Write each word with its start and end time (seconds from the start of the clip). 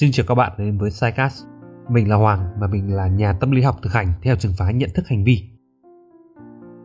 Xin 0.00 0.12
chào 0.12 0.26
các 0.28 0.34
bạn 0.34 0.52
đến 0.58 0.78
với 0.78 0.90
Psycast. 0.90 1.44
Mình 1.88 2.08
là 2.08 2.16
Hoàng 2.16 2.46
và 2.60 2.66
mình 2.66 2.94
là 2.94 3.08
nhà 3.08 3.32
tâm 3.32 3.50
lý 3.50 3.62
học 3.62 3.76
thực 3.82 3.92
hành 3.92 4.12
theo 4.22 4.36
trường 4.36 4.52
phái 4.58 4.74
nhận 4.74 4.90
thức 4.94 5.08
hành 5.08 5.24
vi. 5.24 5.50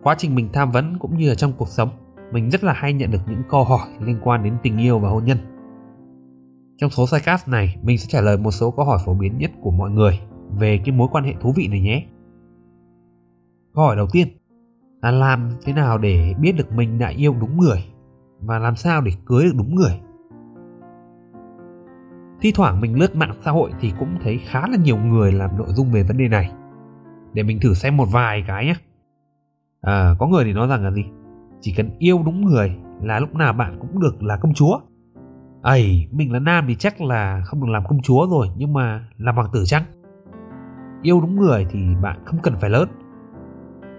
Quá 0.04 0.16
trình 0.18 0.36
mình 0.36 0.50
tham 0.54 0.72
vấn 0.72 0.98
cũng 1.00 1.18
như 1.18 1.30
ở 1.30 1.36
trong 1.36 1.54
cuộc 1.58 1.68
sống, 1.68 1.90
mình 2.32 2.50
rất 2.50 2.64
là 2.64 2.74
hay 2.74 2.94
nhận 2.94 3.12
được 3.12 3.22
những 3.30 3.42
câu 3.50 3.64
hỏi 3.64 3.88
liên 4.00 4.20
quan 4.24 4.44
đến 4.44 4.58
tình 4.64 4.78
yêu 4.78 5.00
và 5.00 5.10
hôn 5.10 5.26
nhân. 5.26 5.38
Trong 6.78 6.90
số 6.90 7.06
Psycast 7.06 7.48
này, 7.48 7.76
mình 7.84 7.98
sẽ 7.98 8.06
trả 8.10 8.22
lời 8.22 8.38
một 8.38 8.52
số 8.52 8.72
câu 8.72 8.86
hỏi 8.86 9.00
phổ 9.06 9.14
biến 9.14 9.38
nhất 9.38 9.52
của 9.62 9.72
mọi 9.72 9.92
người 9.92 10.20
về 10.60 10.82
cái 10.86 10.96
mối 10.96 11.08
quan 11.12 11.24
hệ 11.24 11.34
thú 11.42 11.54
vị 11.56 11.68
này 11.68 11.82
nhé. 11.82 12.06
Câu 13.74 13.86
hỏi 13.86 13.96
đầu 13.96 14.08
tiên 14.12 14.28
là 15.02 15.12
làm 15.12 15.50
thế 15.64 15.74
nào 15.74 15.98
để 15.98 16.34
biết 16.40 16.52
được 16.52 16.72
mình 16.72 17.00
đã 17.00 17.08
yêu 17.08 17.36
đúng 17.42 17.58
người 17.58 17.86
và 18.40 18.60
làm 18.60 18.76
sao 18.76 19.02
để 19.02 19.12
cưới 19.26 19.44
được 19.44 19.54
đúng 19.58 19.76
người 19.76 20.00
Thi 22.42 22.52
thoảng 22.56 22.82
mình 22.82 23.00
lướt 23.00 23.16
mạng 23.16 23.34
xã 23.42 23.52
hội 23.52 23.72
thì 23.80 23.94
cũng 24.00 24.18
thấy 24.24 24.38
khá 24.38 24.68
là 24.68 24.78
nhiều 24.84 24.98
người 24.98 25.32
làm 25.32 25.58
nội 25.58 25.68
dung 25.70 25.92
về 25.92 26.04
vấn 26.04 26.18
đề 26.18 26.28
này. 26.28 26.52
Để 27.34 27.44
mình 27.44 27.60
thử 27.60 27.74
xem 27.74 27.98
một 27.98 28.06
vài 28.12 28.44
cái 28.48 28.66
nhé. 28.66 28.76
À, 29.82 30.16
có 30.20 30.28
người 30.28 30.44
thì 30.44 30.54
nói 30.54 30.68
rằng 30.68 30.84
là 30.84 30.92
gì? 30.92 31.06
Chỉ 31.62 31.74
cần 31.78 31.90
yêu 32.00 32.22
đúng 32.26 32.46
người 32.46 32.76
là 33.02 33.20
lúc 33.20 33.36
nào 33.36 33.54
bạn 33.54 33.78
cũng 33.80 34.00
được 34.00 34.24
là 34.24 34.38
công 34.38 34.54
chúa. 34.54 34.80
ấy 35.62 36.08
mình 36.12 36.32
là 36.32 36.40
nam 36.40 36.66
thì 36.68 36.76
chắc 36.76 37.02
là 37.02 37.42
không 37.46 37.62
được 37.62 37.72
làm 37.72 37.84
công 37.88 38.02
chúa 38.02 38.28
rồi 38.28 38.48
nhưng 38.58 38.74
mà 38.74 39.08
làm 39.18 39.36
hoàng 39.36 39.50
tử 39.54 39.64
chăng? 39.66 39.84
Yêu 41.02 41.22
đúng 41.22 41.36
người 41.36 41.68
thì 41.70 41.80
bạn 42.02 42.20
không 42.26 42.40
cần 42.44 42.54
phải 42.62 42.70
lớn. 42.70 42.90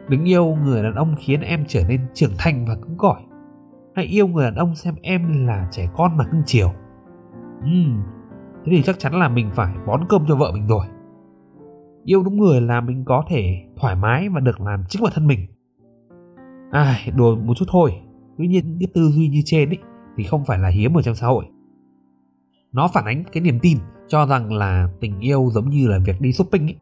Đừng 0.08 0.24
yêu 0.24 0.56
người 0.64 0.82
đàn 0.82 0.94
ông 0.94 1.14
khiến 1.18 1.40
em 1.40 1.64
trở 1.68 1.80
nên 1.88 2.00
trưởng 2.14 2.32
thành 2.38 2.66
và 2.68 2.74
cứng 2.74 2.96
cỏi. 2.98 3.22
Hãy 3.94 4.04
yêu 4.04 4.26
người 4.26 4.44
đàn 4.44 4.54
ông 4.54 4.74
xem 4.74 4.94
em 5.02 5.46
là 5.46 5.68
trẻ 5.70 5.88
con 5.94 6.16
mà 6.16 6.24
cưng 6.24 6.42
chiều. 6.46 6.72
Uhm, 7.58 8.02
thế 8.64 8.72
thì 8.72 8.82
chắc 8.82 8.98
chắn 8.98 9.14
là 9.14 9.28
mình 9.28 9.50
phải 9.54 9.74
bón 9.86 10.00
cơm 10.08 10.24
cho 10.28 10.36
vợ 10.36 10.50
mình 10.52 10.66
rồi. 10.66 10.86
Yêu 12.04 12.22
đúng 12.22 12.38
người 12.38 12.60
là 12.60 12.80
mình 12.80 13.04
có 13.04 13.24
thể 13.28 13.64
thoải 13.76 13.96
mái 13.96 14.28
và 14.28 14.40
được 14.40 14.60
làm 14.60 14.84
chính 14.88 15.02
bản 15.02 15.12
thân 15.14 15.26
mình. 15.26 15.46
À 16.70 16.98
đùa 17.16 17.36
một 17.36 17.54
chút 17.56 17.64
thôi. 17.68 17.92
Tuy 18.38 18.46
nhiên 18.46 18.76
cái 18.80 18.88
tư 18.94 19.10
duy 19.10 19.28
như 19.28 19.42
trên 19.44 19.68
ấy, 19.68 19.78
thì 20.16 20.24
không 20.24 20.44
phải 20.44 20.58
là 20.58 20.68
hiếm 20.68 20.96
ở 20.96 21.02
trong 21.02 21.14
xã 21.14 21.26
hội. 21.26 21.44
Nó 22.72 22.88
phản 22.88 23.04
ánh 23.04 23.24
cái 23.32 23.42
niềm 23.42 23.58
tin 23.62 23.78
cho 24.08 24.26
rằng 24.26 24.52
là 24.52 24.88
tình 25.00 25.20
yêu 25.20 25.50
giống 25.52 25.70
như 25.70 25.88
là 25.88 25.98
việc 25.98 26.20
đi 26.20 26.32
shopping 26.32 26.66
ấy. 26.66 26.76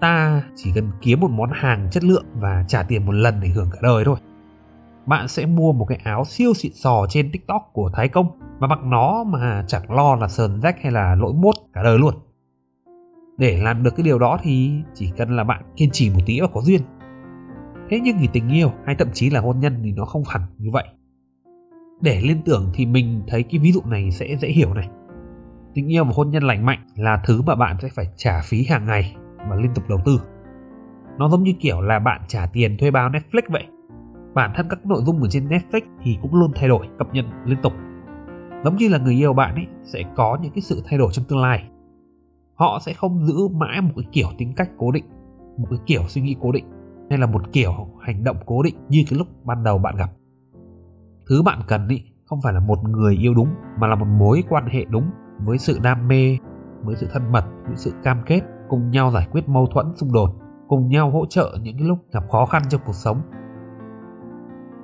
Ta 0.00 0.42
chỉ 0.54 0.70
cần 0.74 0.90
kiếm 1.00 1.20
một 1.20 1.30
món 1.30 1.50
hàng 1.52 1.88
chất 1.90 2.04
lượng 2.04 2.24
và 2.34 2.64
trả 2.68 2.82
tiền 2.82 3.06
một 3.06 3.12
lần 3.12 3.40
để 3.42 3.48
hưởng 3.48 3.68
cả 3.72 3.78
đời 3.82 4.04
thôi 4.04 4.16
bạn 5.06 5.28
sẽ 5.28 5.46
mua 5.46 5.72
một 5.72 5.84
cái 5.84 5.98
áo 6.04 6.24
siêu 6.24 6.54
xịn 6.54 6.72
sò 6.74 7.06
trên 7.08 7.32
tiktok 7.32 7.70
của 7.72 7.90
thái 7.94 8.08
công 8.08 8.26
và 8.58 8.66
mặc 8.66 8.78
nó 8.84 9.24
mà 9.24 9.64
chẳng 9.66 9.90
lo 9.90 10.14
là 10.14 10.28
sờn 10.28 10.60
rách 10.60 10.76
hay 10.82 10.92
là 10.92 11.14
lỗi 11.14 11.32
mốt 11.34 11.54
cả 11.72 11.82
đời 11.82 11.98
luôn. 11.98 12.14
Để 13.38 13.60
làm 13.62 13.82
được 13.82 13.90
cái 13.96 14.04
điều 14.04 14.18
đó 14.18 14.38
thì 14.42 14.72
chỉ 14.94 15.12
cần 15.16 15.36
là 15.36 15.44
bạn 15.44 15.62
kiên 15.76 15.90
trì 15.92 16.10
một 16.10 16.20
tí 16.26 16.40
và 16.40 16.46
có 16.52 16.60
duyên. 16.60 16.80
Thế 17.90 18.00
nhưng 18.02 18.16
thì 18.20 18.28
tình 18.32 18.48
yêu 18.48 18.72
hay 18.86 18.94
thậm 18.94 19.08
chí 19.12 19.30
là 19.30 19.40
hôn 19.40 19.60
nhân 19.60 19.80
thì 19.84 19.92
nó 19.92 20.04
không 20.04 20.22
hẳn 20.28 20.42
như 20.58 20.70
vậy. 20.72 20.84
Để 22.00 22.20
liên 22.20 22.42
tưởng 22.44 22.70
thì 22.74 22.86
mình 22.86 23.22
thấy 23.28 23.42
cái 23.42 23.58
ví 23.58 23.72
dụ 23.72 23.80
này 23.86 24.10
sẽ 24.10 24.36
dễ 24.36 24.48
hiểu 24.48 24.74
này. 24.74 24.88
Tình 25.74 25.92
yêu 25.92 26.04
và 26.04 26.10
hôn 26.14 26.30
nhân 26.30 26.42
lành 26.42 26.66
mạnh 26.66 26.86
là 26.96 27.22
thứ 27.24 27.42
mà 27.42 27.54
bạn 27.54 27.76
sẽ 27.82 27.88
phải 27.94 28.06
trả 28.16 28.40
phí 28.44 28.64
hàng 28.64 28.84
ngày 28.84 29.16
và 29.48 29.56
liên 29.56 29.74
tục 29.74 29.84
đầu 29.88 29.98
tư. 30.04 30.20
Nó 31.18 31.28
giống 31.28 31.42
như 31.42 31.52
kiểu 31.60 31.80
là 31.80 31.98
bạn 31.98 32.20
trả 32.28 32.46
tiền 32.52 32.76
thuê 32.78 32.90
bao 32.90 33.10
netflix 33.10 33.42
vậy 33.48 33.64
bản 34.34 34.52
thân 34.56 34.66
các 34.70 34.86
nội 34.86 35.02
dung 35.06 35.22
ở 35.22 35.28
trên 35.30 35.48
netflix 35.48 35.80
thì 36.02 36.18
cũng 36.22 36.34
luôn 36.34 36.50
thay 36.54 36.68
đổi, 36.68 36.88
cập 36.98 37.14
nhật 37.14 37.24
liên 37.44 37.58
tục. 37.62 37.72
Giống 38.64 38.76
như 38.76 38.88
là 38.88 38.98
người 38.98 39.14
yêu 39.14 39.32
bạn 39.32 39.54
ấy 39.54 39.66
sẽ 39.82 40.02
có 40.16 40.38
những 40.42 40.52
cái 40.52 40.62
sự 40.62 40.82
thay 40.84 40.98
đổi 40.98 41.08
trong 41.12 41.24
tương 41.24 41.40
lai. 41.40 41.68
Họ 42.54 42.78
sẽ 42.86 42.92
không 42.92 43.26
giữ 43.26 43.48
mãi 43.48 43.80
một 43.80 43.92
cái 43.96 44.06
kiểu 44.12 44.28
tính 44.38 44.52
cách 44.56 44.70
cố 44.78 44.90
định, 44.90 45.04
một 45.56 45.66
cái 45.70 45.78
kiểu 45.86 46.02
suy 46.08 46.20
nghĩ 46.20 46.36
cố 46.40 46.52
định, 46.52 46.64
hay 47.10 47.18
là 47.18 47.26
một 47.26 47.52
kiểu 47.52 47.72
hành 48.00 48.24
động 48.24 48.36
cố 48.46 48.62
định 48.62 48.74
như 48.88 49.04
cái 49.10 49.18
lúc 49.18 49.26
ban 49.44 49.64
đầu 49.64 49.78
bạn 49.78 49.96
gặp. 49.96 50.10
Thứ 51.28 51.42
bạn 51.42 51.60
cần 51.68 51.88
ý, 51.88 52.02
không 52.24 52.40
phải 52.42 52.52
là 52.52 52.60
một 52.60 52.78
người 52.88 53.16
yêu 53.16 53.34
đúng, 53.34 53.48
mà 53.78 53.86
là 53.86 53.94
một 53.94 54.06
mối 54.18 54.42
quan 54.48 54.66
hệ 54.66 54.84
đúng 54.84 55.10
với 55.38 55.58
sự 55.58 55.78
đam 55.82 56.08
mê, 56.08 56.38
với 56.82 56.96
sự 56.96 57.06
thân 57.12 57.32
mật, 57.32 57.44
với 57.66 57.76
sự 57.76 57.92
cam 58.02 58.22
kết, 58.26 58.40
cùng 58.68 58.90
nhau 58.90 59.10
giải 59.10 59.28
quyết 59.30 59.48
mâu 59.48 59.66
thuẫn, 59.66 59.86
xung 59.96 60.12
đột, 60.12 60.30
cùng 60.68 60.88
nhau 60.88 61.10
hỗ 61.10 61.26
trợ 61.26 61.58
những 61.62 61.76
cái 61.78 61.86
lúc 61.86 61.98
gặp 62.12 62.24
khó 62.30 62.46
khăn 62.46 62.62
trong 62.68 62.80
cuộc 62.86 62.94
sống 62.94 63.20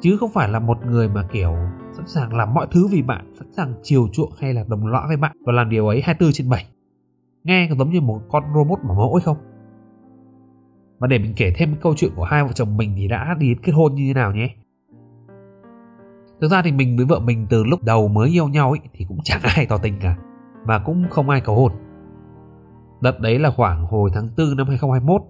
chứ 0.01 0.17
không 0.21 0.31
phải 0.33 0.49
là 0.49 0.59
một 0.59 0.87
người 0.87 1.09
mà, 1.09 1.23
kiểu, 1.33 1.55
sẵn 1.93 2.07
sàng 2.07 2.37
làm 2.37 2.55
mọi 2.55 2.67
thứ 2.71 2.89
vì 2.91 3.03
bạn, 3.03 3.35
sẵn 3.39 3.53
sàng 3.53 3.75
chiều 3.83 4.09
chuộng 4.13 4.33
hay 4.39 4.55
là 4.55 4.65
đồng 4.69 4.87
lõa 4.87 5.07
với 5.07 5.17
bạn 5.17 5.37
và 5.47 5.53
làm 5.53 5.71
điều 5.71 5.89
ấy 5.89 6.03
24 6.05 6.33
trên 6.33 6.49
7 6.49 6.67
nghe 7.45 7.67
có 7.71 7.77
giống 7.77 7.91
như 7.91 8.01
một 8.01 8.21
con 8.29 8.45
robot 8.55 8.79
bảo 8.83 8.95
mẫu 8.95 9.13
ấy 9.13 9.21
không? 9.21 9.37
Và 10.99 11.07
để 11.07 11.19
mình 11.19 11.33
kể 11.37 11.53
thêm 11.57 11.77
câu 11.81 11.95
chuyện 11.97 12.13
của 12.17 12.25
hai 12.25 12.45
vợ 12.45 12.51
chồng 12.55 12.77
mình 12.77 12.95
thì 12.97 13.09
đã 13.09 13.37
đi 13.39 13.55
kết 13.63 13.73
hôn 13.73 13.95
như 13.95 14.05
thế 14.07 14.15
nào 14.15 14.33
nhé? 14.33 14.55
Thực 16.41 16.49
ra 16.49 16.63
thì 16.63 16.73
mình 16.73 16.97
với 16.97 17.07
vợ 17.07 17.21
mình 17.21 17.47
từ 17.51 17.65
lúc 17.65 17.83
đầu 17.83 18.09
mới 18.09 18.29
yêu 18.31 18.49
nhau 18.49 18.71
ấy 18.71 18.81
thì 18.93 19.05
cũng 19.09 19.19
chẳng 19.25 19.41
ai 19.57 19.67
tỏ 19.67 19.79
tình 19.79 19.95
cả, 20.01 20.17
và 20.65 20.79
cũng 20.79 21.05
không 21.11 21.31
ai 21.31 21.41
cầu 21.41 21.57
hôn. 21.57 21.73
Đợt 23.01 23.21
đấy 23.21 23.39
là 23.39 23.51
khoảng 23.51 23.87
hồi 23.87 24.11
tháng 24.15 24.29
4 24.37 24.57
năm 24.57 24.67
2021 24.67 25.23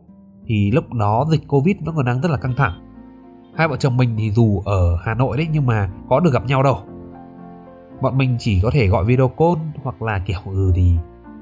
thì 0.47 0.71
lúc 0.71 0.93
đó 0.93 1.27
dịch 1.31 1.49
covid 1.49 1.77
vẫn 1.85 1.95
còn 1.97 2.05
đang 2.05 2.21
rất 2.21 2.31
là 2.31 2.37
căng 2.37 2.55
thẳng 2.57 2.88
hai 3.59 3.69
vợ 3.69 3.77
chồng 3.77 3.97
mình 3.97 4.15
thì 4.19 4.31
dù 4.31 4.63
ở 4.65 4.99
Hà 5.03 5.15
Nội 5.15 5.37
đấy, 5.37 5.49
nhưng 5.53 5.67
mà 5.67 5.91
có 6.09 6.21
được 6.21 6.33
gặp 6.33 6.47
nhau 6.47 6.63
đâu. 6.63 6.79
Bọn 8.01 8.19
mình 8.19 8.37
chỉ 8.39 8.61
có 8.63 8.71
thể 8.73 8.87
gọi 8.87 9.05
video 9.05 9.29
call 9.29 9.69
hoặc 9.83 10.03
là 10.03 10.19
kiểu 10.19 10.39
ừ 10.45 10.73
thì 10.75 10.97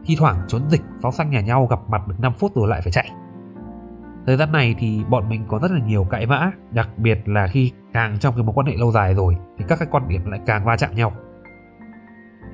thi 0.05 0.17
thoảng 0.19 0.37
trốn 0.49 0.63
dịch, 0.69 0.81
pháo 1.03 1.13
xanh 1.13 1.31
nhà 1.31 1.41
nhau 1.41 1.67
gặp 1.67 1.81
mặt 1.89 2.09
được 2.09 2.15
5 2.19 2.33
phút 2.33 2.55
rồi 2.55 2.69
lại 2.69 2.81
phải 2.81 2.93
chạy. 2.93 3.11
Thời 4.27 4.37
gian 4.37 4.53
này 4.53 4.75
thì 4.79 5.05
bọn 5.09 5.29
mình 5.29 5.45
có 5.49 5.59
rất 5.59 5.71
là 5.71 5.81
nhiều 5.87 6.05
cãi 6.05 6.27
vã, 6.27 6.53
đặc 6.71 6.89
biệt 6.97 7.29
là 7.29 7.47
khi 7.47 7.73
càng 7.93 8.19
trong 8.19 8.35
cái 8.35 8.43
mối 8.45 8.53
quan 8.55 8.67
hệ 8.67 8.77
lâu 8.77 8.93
dài 8.93 9.15
rồi 9.15 9.37
thì 9.59 9.65
các 9.69 9.79
cái 9.79 9.89
quan 9.91 10.09
điểm 10.09 10.31
lại 10.31 10.41
càng 10.47 10.65
va 10.65 10.77
chạm 10.77 10.95
nhau. 10.95 11.13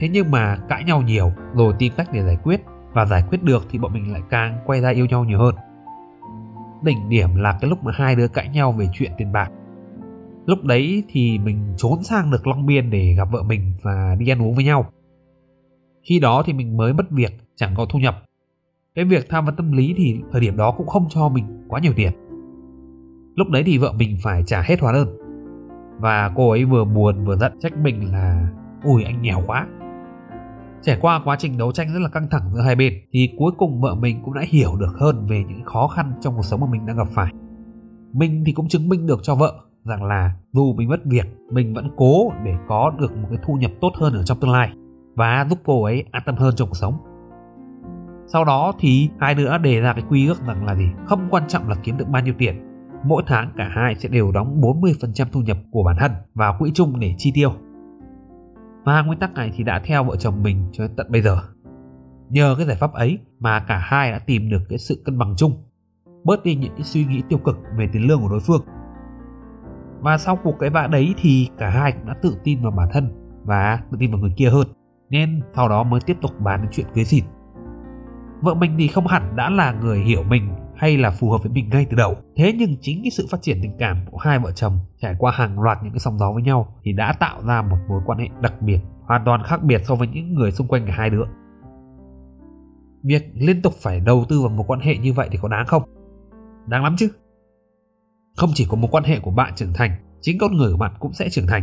Thế 0.00 0.08
nhưng 0.08 0.30
mà 0.30 0.56
cãi 0.68 0.84
nhau 0.84 1.02
nhiều, 1.02 1.32
rồi 1.54 1.74
tìm 1.78 1.92
cách 1.96 2.08
để 2.12 2.22
giải 2.22 2.38
quyết 2.42 2.60
và 2.92 3.06
giải 3.06 3.24
quyết 3.30 3.42
được 3.42 3.66
thì 3.70 3.78
bọn 3.78 3.92
mình 3.92 4.12
lại 4.12 4.22
càng 4.30 4.58
quay 4.66 4.80
ra 4.80 4.90
yêu 4.90 5.06
nhau 5.06 5.24
nhiều 5.24 5.38
hơn 5.38 5.54
đỉnh 6.84 7.08
điểm 7.08 7.34
là 7.34 7.58
cái 7.60 7.70
lúc 7.70 7.84
mà 7.84 7.92
hai 7.94 8.16
đứa 8.16 8.28
cãi 8.28 8.48
nhau 8.48 8.72
về 8.72 8.88
chuyện 8.92 9.12
tiền 9.18 9.32
bạc. 9.32 9.50
Lúc 10.46 10.64
đấy 10.64 11.02
thì 11.08 11.38
mình 11.38 11.74
trốn 11.76 12.02
sang 12.02 12.30
được 12.30 12.46
long 12.46 12.66
biên 12.66 12.90
để 12.90 13.14
gặp 13.16 13.28
vợ 13.32 13.42
mình 13.42 13.72
và 13.82 14.16
đi 14.18 14.28
ăn 14.28 14.42
uống 14.42 14.54
với 14.54 14.64
nhau. 14.64 14.86
Khi 16.02 16.20
đó 16.20 16.42
thì 16.46 16.52
mình 16.52 16.76
mới 16.76 16.92
mất 16.92 17.10
việc, 17.10 17.32
chẳng 17.56 17.74
có 17.76 17.86
thu 17.90 17.98
nhập. 17.98 18.22
Cái 18.94 19.04
việc 19.04 19.26
tham 19.28 19.46
vấn 19.46 19.56
tâm 19.56 19.72
lý 19.72 19.94
thì 19.96 20.20
thời 20.32 20.40
điểm 20.40 20.56
đó 20.56 20.74
cũng 20.76 20.86
không 20.86 21.06
cho 21.08 21.28
mình 21.28 21.44
quá 21.68 21.80
nhiều 21.80 21.92
tiền. 21.96 22.12
Lúc 23.34 23.48
đấy 23.48 23.62
thì 23.66 23.78
vợ 23.78 23.92
mình 23.92 24.16
phải 24.22 24.42
trả 24.46 24.62
hết 24.62 24.80
hóa 24.80 24.92
đơn. 24.92 25.08
Và 25.98 26.32
cô 26.36 26.50
ấy 26.50 26.64
vừa 26.64 26.84
buồn 26.84 27.24
vừa 27.24 27.36
giận, 27.36 27.52
trách 27.60 27.78
mình 27.78 28.12
là 28.12 28.48
ui 28.84 29.04
anh 29.04 29.22
nghèo 29.22 29.42
quá. 29.46 29.66
Trải 30.82 30.98
qua 31.00 31.20
quá 31.24 31.36
trình 31.38 31.58
đấu 31.58 31.72
tranh 31.72 31.92
rất 31.92 32.00
là 32.00 32.08
căng 32.08 32.28
thẳng 32.30 32.50
giữa 32.54 32.60
hai 32.60 32.74
bên 32.74 32.92
thì 33.12 33.30
cuối 33.38 33.52
cùng 33.58 33.80
vợ 33.80 33.94
mình 33.94 34.22
cũng 34.24 34.34
đã 34.34 34.42
hiểu 34.48 34.76
được 34.76 34.92
hơn 35.00 35.26
về 35.26 35.44
những 35.48 35.64
khó 35.64 35.86
khăn 35.86 36.12
trong 36.20 36.36
cuộc 36.36 36.44
sống 36.44 36.60
mà 36.60 36.66
mình 36.70 36.86
đang 36.86 36.96
gặp 36.96 37.08
phải. 37.14 37.32
Mình 38.12 38.42
thì 38.46 38.52
cũng 38.52 38.68
chứng 38.68 38.88
minh 38.88 39.06
được 39.06 39.20
cho 39.22 39.34
vợ 39.34 39.54
rằng 39.84 40.04
là 40.04 40.34
dù 40.52 40.74
mình 40.74 40.88
mất 40.88 41.00
việc, 41.04 41.26
mình 41.50 41.74
vẫn 41.74 41.90
cố 41.96 42.32
để 42.44 42.54
có 42.68 42.92
được 42.98 43.16
một 43.16 43.28
cái 43.30 43.38
thu 43.46 43.54
nhập 43.54 43.70
tốt 43.80 43.92
hơn 44.00 44.14
ở 44.14 44.22
trong 44.22 44.40
tương 44.40 44.50
lai 44.50 44.70
và 45.14 45.46
giúp 45.50 45.58
cô 45.64 45.84
ấy 45.84 46.04
an 46.10 46.22
tâm 46.26 46.36
hơn 46.36 46.54
trong 46.56 46.68
cuộc 46.68 46.76
sống. 46.76 46.94
Sau 48.26 48.44
đó 48.44 48.72
thì 48.80 49.08
hai 49.20 49.34
đứa 49.34 49.58
đề 49.58 49.80
ra 49.80 49.92
cái 49.92 50.04
quy 50.08 50.28
ước 50.28 50.46
rằng 50.46 50.66
là 50.66 50.74
gì? 50.74 50.86
Không 51.06 51.28
quan 51.30 51.48
trọng 51.48 51.68
là 51.68 51.74
kiếm 51.82 51.96
được 51.96 52.08
bao 52.08 52.22
nhiêu 52.22 52.34
tiền. 52.38 52.68
Mỗi 53.04 53.22
tháng 53.26 53.52
cả 53.56 53.70
hai 53.74 53.94
sẽ 53.94 54.08
đều 54.08 54.32
đóng 54.32 54.60
40% 54.60 55.26
thu 55.32 55.40
nhập 55.40 55.56
của 55.70 55.82
bản 55.82 55.96
thân 56.00 56.12
vào 56.34 56.56
quỹ 56.58 56.70
chung 56.74 57.00
để 57.00 57.14
chi 57.18 57.32
tiêu 57.34 57.52
và 58.84 59.02
nguyên 59.02 59.18
tắc 59.18 59.34
này 59.34 59.52
thì 59.56 59.64
đã 59.64 59.80
theo 59.84 60.04
vợ 60.04 60.16
chồng 60.16 60.42
mình 60.42 60.68
cho 60.72 60.84
đến 60.84 60.96
tận 60.96 61.06
bây 61.10 61.22
giờ. 61.22 61.38
Nhờ 62.28 62.54
cái 62.56 62.66
giải 62.66 62.76
pháp 62.76 62.92
ấy 62.92 63.18
mà 63.38 63.60
cả 63.60 63.78
hai 63.78 64.12
đã 64.12 64.18
tìm 64.18 64.50
được 64.50 64.62
cái 64.68 64.78
sự 64.78 65.02
cân 65.04 65.18
bằng 65.18 65.34
chung, 65.36 65.64
bớt 66.24 66.44
đi 66.44 66.54
những 66.54 66.72
cái 66.74 66.82
suy 66.82 67.04
nghĩ 67.04 67.22
tiêu 67.28 67.38
cực 67.38 67.56
về 67.76 67.88
tiền 67.92 68.06
lương 68.06 68.20
của 68.20 68.28
đối 68.28 68.40
phương. 68.40 68.62
Và 70.00 70.18
sau 70.18 70.38
cuộc 70.44 70.54
cái 70.60 70.70
vã 70.70 70.86
đấy 70.86 71.14
thì 71.18 71.48
cả 71.58 71.70
hai 71.70 71.92
cũng 71.92 72.06
đã 72.06 72.14
tự 72.22 72.36
tin 72.44 72.62
vào 72.62 72.72
bản 72.72 72.88
thân 72.92 73.12
và 73.44 73.80
tự 73.90 73.96
tin 74.00 74.10
vào 74.10 74.20
người 74.20 74.34
kia 74.36 74.50
hơn. 74.50 74.66
Nên 75.10 75.40
sau 75.54 75.68
đó 75.68 75.82
mới 75.82 76.00
tiếp 76.06 76.16
tục 76.22 76.30
bàn 76.40 76.62
đến 76.62 76.70
chuyện 76.72 76.86
cưới 76.94 77.04
xin. 77.04 77.24
Vợ 78.40 78.54
mình 78.54 78.74
thì 78.78 78.88
không 78.88 79.06
hẳn 79.06 79.36
đã 79.36 79.50
là 79.50 79.72
người 79.72 79.98
hiểu 79.98 80.22
mình 80.22 80.48
hay 80.82 80.98
là 80.98 81.10
phù 81.10 81.30
hợp 81.30 81.42
với 81.42 81.52
mình 81.52 81.68
ngay 81.68 81.86
từ 81.90 81.96
đầu. 81.96 82.16
Thế 82.36 82.52
nhưng 82.58 82.76
chính 82.80 83.02
cái 83.02 83.10
sự 83.10 83.26
phát 83.30 83.42
triển 83.42 83.58
tình 83.62 83.72
cảm 83.78 83.96
của 84.10 84.18
hai 84.18 84.38
vợ 84.38 84.52
chồng 84.52 84.78
trải 85.00 85.14
qua 85.18 85.32
hàng 85.32 85.60
loạt 85.60 85.78
những 85.82 85.92
cái 85.92 86.00
sóng 86.00 86.18
gió 86.18 86.32
với 86.32 86.42
nhau 86.42 86.74
thì 86.82 86.92
đã 86.92 87.12
tạo 87.12 87.42
ra 87.42 87.62
một 87.62 87.76
mối 87.88 88.00
quan 88.06 88.18
hệ 88.18 88.28
đặc 88.40 88.62
biệt, 88.62 88.78
hoàn 89.02 89.22
toàn 89.24 89.42
khác 89.44 89.62
biệt 89.62 89.82
so 89.84 89.94
với 89.94 90.08
những 90.08 90.34
người 90.34 90.52
xung 90.52 90.68
quanh 90.68 90.86
cả 90.86 90.92
hai 90.96 91.10
đứa. 91.10 91.24
Việc 93.02 93.22
liên 93.34 93.62
tục 93.62 93.72
phải 93.76 94.00
đầu 94.00 94.24
tư 94.28 94.40
vào 94.40 94.50
một 94.50 94.64
quan 94.66 94.80
hệ 94.80 94.96
như 94.96 95.12
vậy 95.12 95.28
thì 95.32 95.38
có 95.42 95.48
đáng 95.48 95.66
không? 95.66 95.82
Đáng 96.66 96.84
lắm 96.84 96.96
chứ. 96.98 97.08
Không 98.36 98.50
chỉ 98.54 98.66
có 98.70 98.76
một 98.76 98.88
quan 98.90 99.04
hệ 99.04 99.20
của 99.20 99.30
bạn 99.30 99.52
trưởng 99.56 99.72
thành, 99.74 99.90
chính 100.20 100.38
con 100.38 100.56
người 100.56 100.72
của 100.72 100.78
bạn 100.78 100.92
cũng 101.00 101.12
sẽ 101.12 101.28
trưởng 101.30 101.46
thành. 101.46 101.62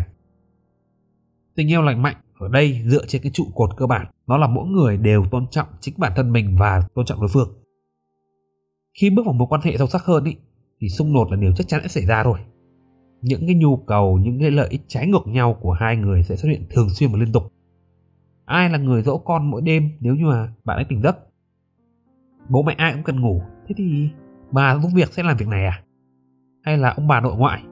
Tình 1.55 1.71
yêu 1.71 1.81
lành 1.81 2.01
mạnh 2.01 2.15
ở 2.39 2.47
đây 2.47 2.81
dựa 2.85 3.05
trên 3.05 3.21
cái 3.21 3.31
trụ 3.31 3.43
cột 3.55 3.69
cơ 3.77 3.87
bản 3.87 4.05
đó 4.27 4.37
là 4.37 4.47
mỗi 4.47 4.67
người 4.67 4.97
đều 4.97 5.25
tôn 5.31 5.47
trọng 5.47 5.67
chính 5.79 5.93
bản 5.97 6.11
thân 6.15 6.31
mình 6.31 6.55
và 6.59 6.81
tôn 6.93 7.05
trọng 7.05 7.19
đối 7.19 7.29
phương 7.33 7.58
khi 8.99 9.09
bước 9.09 9.25
vào 9.25 9.33
mối 9.33 9.47
quan 9.49 9.61
hệ 9.63 9.77
sâu 9.77 9.87
sắc 9.87 10.05
hơn 10.05 10.23
ý, 10.23 10.37
thì 10.81 10.89
xung 10.89 11.13
đột 11.13 11.31
là 11.31 11.37
điều 11.37 11.51
chắc 11.55 11.67
chắn 11.67 11.81
sẽ 11.81 11.87
xảy 11.87 12.05
ra 12.05 12.23
rồi. 12.23 12.39
những 13.21 13.41
cái 13.47 13.55
nhu 13.55 13.77
cầu 13.77 14.17
những 14.17 14.39
cái 14.39 14.51
lợi 14.51 14.67
ích 14.69 14.81
trái 14.87 15.07
ngược 15.07 15.27
nhau 15.27 15.57
của 15.61 15.71
hai 15.71 15.95
người 15.95 16.23
sẽ 16.23 16.35
xuất 16.35 16.49
hiện 16.49 16.65
thường 16.69 16.89
xuyên 16.89 17.11
và 17.11 17.17
liên 17.17 17.31
tục. 17.31 17.43
Ai 18.45 18.69
là 18.69 18.77
người 18.77 19.01
dỗ 19.01 19.17
con 19.17 19.51
mỗi 19.51 19.61
đêm 19.61 19.89
nếu 19.99 20.15
như 20.15 20.25
mà 20.25 20.53
bạn 20.65 20.77
ấy 20.77 20.85
tỉnh 20.89 21.01
giấc? 21.01 21.17
Bố 22.49 22.63
mẹ 22.63 22.75
ai 22.77 22.93
cũng 22.93 23.03
cần 23.03 23.21
ngủ 23.21 23.41
thế 23.67 23.75
thì 23.77 24.09
bà 24.51 24.77
giúp 24.77 24.89
việc 24.95 25.13
sẽ 25.13 25.23
làm 25.23 25.37
việc 25.37 25.47
này 25.47 25.65
à? 25.65 25.83
Hay 26.63 26.77
là 26.77 26.89
ông 26.89 27.07
bà 27.07 27.21
nội 27.21 27.35
ngoại? 27.37 27.63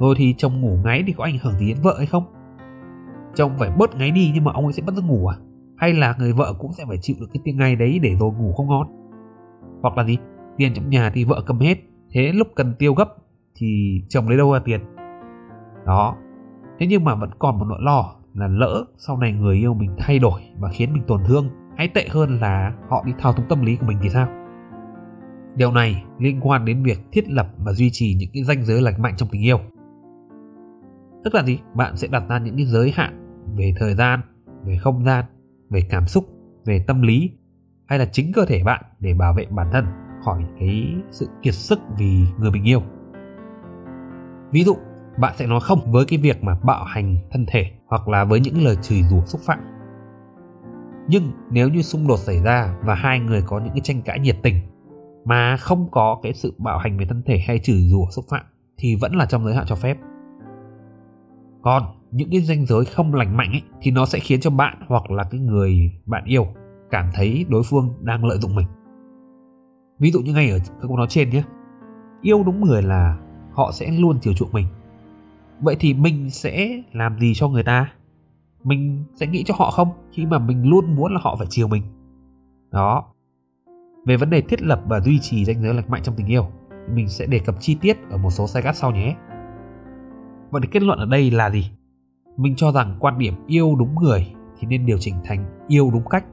Rồi 0.00 0.14
thì 0.18 0.34
chồng 0.38 0.60
ngủ 0.60 0.76
ngáy 0.84 1.04
thì 1.06 1.12
có 1.12 1.24
ảnh 1.24 1.38
hưởng 1.42 1.58
gì 1.58 1.68
đến 1.68 1.82
vợ 1.82 1.94
hay 1.98 2.06
không? 2.06 2.24
Chồng 3.34 3.52
phải 3.58 3.70
bớt 3.78 3.96
ngáy 3.96 4.10
đi 4.10 4.30
nhưng 4.34 4.44
mà 4.44 4.52
ông 4.52 4.64
ấy 4.64 4.72
sẽ 4.72 4.82
bắt 4.82 4.94
giấc 4.94 5.04
ngủ 5.04 5.26
à? 5.26 5.36
Hay 5.76 5.92
là 5.92 6.14
người 6.18 6.32
vợ 6.32 6.54
cũng 6.58 6.72
sẽ 6.72 6.84
phải 6.88 6.98
chịu 7.00 7.16
được 7.20 7.26
cái 7.32 7.40
tiếng 7.44 7.56
ngáy 7.56 7.76
đấy 7.76 7.98
để 8.02 8.16
rồi 8.20 8.32
ngủ 8.32 8.52
không 8.52 8.66
ngon? 8.66 8.86
Hoặc 9.82 9.96
là 9.96 10.04
gì? 10.04 10.18
Tiền 10.56 10.74
trong 10.74 10.90
nhà 10.90 11.10
thì 11.14 11.24
vợ 11.24 11.42
cầm 11.46 11.58
hết. 11.58 11.78
Thế 12.10 12.32
lúc 12.32 12.48
cần 12.56 12.74
tiêu 12.78 12.94
gấp 12.94 13.08
thì 13.56 14.00
chồng 14.08 14.28
lấy 14.28 14.38
đâu 14.38 14.52
ra 14.52 14.58
tiền? 14.64 14.80
Đó. 15.86 16.16
Thế 16.78 16.86
nhưng 16.86 17.04
mà 17.04 17.14
vẫn 17.14 17.30
còn 17.38 17.58
một 17.58 17.64
nỗi 17.68 17.78
lo 17.82 18.14
là 18.34 18.46
lỡ 18.48 18.84
sau 18.96 19.18
này 19.18 19.32
người 19.32 19.56
yêu 19.56 19.74
mình 19.74 19.90
thay 19.98 20.18
đổi 20.18 20.40
và 20.58 20.68
khiến 20.68 20.92
mình 20.92 21.02
tổn 21.06 21.20
thương, 21.26 21.48
hay 21.76 21.88
tệ 21.88 22.08
hơn 22.10 22.40
là 22.40 22.72
họ 22.88 23.02
đi 23.06 23.12
thao 23.18 23.32
túng 23.32 23.46
tâm 23.48 23.62
lý 23.62 23.76
của 23.76 23.86
mình 23.86 23.98
thì 24.02 24.08
sao? 24.08 24.28
Điều 25.56 25.72
này 25.72 26.04
liên 26.18 26.40
quan 26.40 26.64
đến 26.64 26.82
việc 26.82 26.98
thiết 27.12 27.28
lập 27.28 27.48
và 27.58 27.72
duy 27.72 27.90
trì 27.92 28.14
những 28.14 28.30
cái 28.32 28.44
ranh 28.44 28.64
giới 28.64 28.82
lành 28.82 29.02
mạnh 29.02 29.14
trong 29.16 29.28
tình 29.32 29.42
yêu. 29.42 29.58
Tức 31.24 31.34
là 31.34 31.42
gì? 31.42 31.58
Bạn 31.74 31.96
sẽ 31.96 32.08
đặt 32.08 32.22
ra 32.28 32.38
những 32.38 32.56
cái 32.56 32.66
giới 32.66 32.92
hạn 32.96 33.40
về 33.56 33.74
thời 33.78 33.94
gian, 33.94 34.20
về 34.64 34.76
không 34.76 35.04
gian, 35.04 35.24
về 35.70 35.80
cảm 35.90 36.06
xúc, 36.06 36.24
về 36.64 36.84
tâm 36.86 37.02
lý, 37.02 37.30
hay 37.86 37.98
là 37.98 38.06
chính 38.12 38.32
cơ 38.32 38.44
thể 38.46 38.62
bạn 38.64 38.82
để 39.00 39.14
bảo 39.14 39.34
vệ 39.34 39.46
bản 39.50 39.66
thân 39.72 39.84
khỏi 40.24 40.44
cái 40.58 40.94
sự 41.10 41.28
kiệt 41.42 41.54
sức 41.54 41.78
vì 41.98 42.26
người 42.38 42.50
mình 42.50 42.64
yêu. 42.64 42.82
Ví 44.52 44.64
dụ 44.64 44.76
bạn 45.18 45.32
sẽ 45.36 45.46
nói 45.46 45.60
không 45.62 45.92
với 45.92 46.04
cái 46.08 46.18
việc 46.18 46.44
mà 46.44 46.58
bạo 46.62 46.84
hành 46.84 47.16
thân 47.30 47.46
thể 47.48 47.70
hoặc 47.86 48.08
là 48.08 48.24
với 48.24 48.40
những 48.40 48.64
lời 48.64 48.76
chửi 48.82 49.02
rủa 49.02 49.24
xúc 49.26 49.40
phạm. 49.46 49.58
Nhưng 51.08 51.22
nếu 51.50 51.68
như 51.68 51.82
xung 51.82 52.06
đột 52.06 52.18
xảy 52.18 52.42
ra 52.42 52.76
và 52.82 52.94
hai 52.94 53.20
người 53.20 53.42
có 53.46 53.58
những 53.58 53.72
cái 53.72 53.80
tranh 53.80 54.02
cãi 54.02 54.18
nhiệt 54.18 54.36
tình 54.42 54.54
mà 55.24 55.56
không 55.56 55.88
có 55.90 56.20
cái 56.22 56.32
sự 56.32 56.54
bạo 56.58 56.78
hành 56.78 56.98
về 56.98 57.06
thân 57.08 57.22
thể 57.26 57.38
hay 57.46 57.58
chửi 57.58 57.80
rủa 57.80 58.06
xúc 58.10 58.24
phạm 58.30 58.44
thì 58.78 58.96
vẫn 59.00 59.16
là 59.16 59.26
trong 59.26 59.44
giới 59.44 59.54
hạn 59.54 59.64
cho 59.66 59.74
phép. 59.74 59.96
Còn 61.62 61.82
những 62.10 62.30
cái 62.30 62.40
ranh 62.40 62.66
giới 62.66 62.84
không 62.84 63.14
lành 63.14 63.36
mạnh 63.36 63.52
ấy, 63.52 63.62
thì 63.82 63.90
nó 63.90 64.06
sẽ 64.06 64.18
khiến 64.18 64.40
cho 64.40 64.50
bạn 64.50 64.78
hoặc 64.88 65.10
là 65.10 65.24
cái 65.30 65.40
người 65.40 65.92
bạn 66.06 66.24
yêu 66.24 66.46
cảm 66.90 67.10
thấy 67.14 67.46
đối 67.48 67.62
phương 67.62 67.88
đang 68.00 68.24
lợi 68.24 68.38
dụng 68.38 68.54
mình 68.54 68.66
ví 70.04 70.10
dụ 70.10 70.20
như 70.20 70.32
ngay 70.32 70.50
ở 70.50 70.58
các 70.58 70.86
câu 70.88 70.96
nói 70.96 71.06
trên 71.10 71.30
nhé. 71.30 71.42
Yêu 72.22 72.42
đúng 72.46 72.60
người 72.60 72.82
là 72.82 73.18
họ 73.52 73.72
sẽ 73.72 73.90
luôn 73.90 74.18
chiều 74.20 74.32
chuộng 74.32 74.52
mình. 74.52 74.66
Vậy 75.60 75.76
thì 75.80 75.94
mình 75.94 76.30
sẽ 76.30 76.82
làm 76.92 77.18
gì 77.18 77.32
cho 77.34 77.48
người 77.48 77.62
ta? 77.62 77.92
Mình 78.64 79.04
sẽ 79.14 79.26
nghĩ 79.26 79.42
cho 79.46 79.54
họ 79.58 79.70
không? 79.70 79.88
Khi 80.12 80.26
mà 80.26 80.38
mình 80.38 80.68
luôn 80.68 80.96
muốn 80.96 81.12
là 81.12 81.20
họ 81.22 81.36
phải 81.36 81.46
chiều 81.50 81.68
mình. 81.68 81.82
Đó. 82.70 83.04
Về 84.06 84.16
vấn 84.16 84.30
đề 84.30 84.40
thiết 84.40 84.62
lập 84.62 84.82
và 84.86 85.00
duy 85.00 85.18
trì 85.18 85.44
ranh 85.44 85.62
giới 85.62 85.74
lành 85.74 85.90
mạnh 85.90 86.02
trong 86.02 86.14
tình 86.16 86.26
yêu, 86.26 86.46
mình 86.94 87.08
sẽ 87.08 87.26
đề 87.26 87.38
cập 87.38 87.54
chi 87.60 87.76
tiết 87.80 87.96
ở 88.10 88.18
một 88.18 88.30
số 88.30 88.46
sai 88.46 88.62
cắt 88.62 88.76
sau 88.76 88.90
nhé. 88.90 89.16
Vậy 90.50 90.60
thì 90.62 90.68
kết 90.72 90.82
luận 90.82 90.98
ở 90.98 91.06
đây 91.06 91.30
là 91.30 91.50
gì? 91.50 91.70
Mình 92.36 92.56
cho 92.56 92.72
rằng 92.72 92.96
quan 93.00 93.18
điểm 93.18 93.34
yêu 93.46 93.76
đúng 93.78 93.94
người 93.94 94.34
thì 94.58 94.66
nên 94.66 94.86
điều 94.86 94.98
chỉnh 94.98 95.14
thành 95.24 95.66
yêu 95.68 95.90
đúng 95.92 96.08
cách. 96.10 96.24